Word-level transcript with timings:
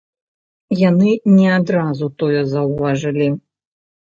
Яны 0.89 1.11
не 1.35 1.47
адразу 1.57 2.09
тое 2.23 2.41
заўважылі. 2.55 3.29